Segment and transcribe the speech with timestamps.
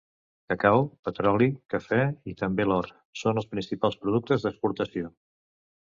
[0.51, 0.79] Cacau,
[1.09, 1.99] petroli, cafè
[2.33, 2.89] i també l'or
[3.25, 5.13] són els principals productes d'exportació.